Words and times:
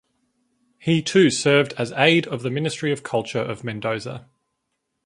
He 0.79 1.03
too 1.03 1.29
served 1.29 1.73
as 1.77 1.91
aide 1.91 2.25
of 2.25 2.41
the 2.41 2.49
Ministry 2.49 2.91
of 2.91 3.03
Culture 3.03 3.37
of 3.37 3.63
Mendoza. 3.63 4.27